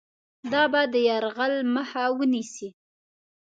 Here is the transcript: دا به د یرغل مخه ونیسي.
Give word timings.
دا 0.51 0.63
به 0.71 0.81
د 0.93 0.95
یرغل 1.07 1.53
مخه 1.75 2.03
ونیسي. 2.17 2.69